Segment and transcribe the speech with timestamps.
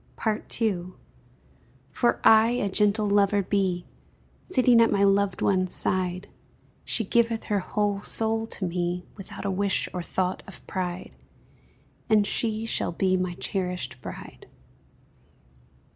[0.59, 0.93] II.
[1.91, 3.85] For I a gentle lover be,
[4.45, 6.27] Sitting at my loved one's side;
[6.83, 11.15] She giveth her whole soul to me Without a wish or thought of pride,
[12.09, 14.47] And she shall be my cherished bride.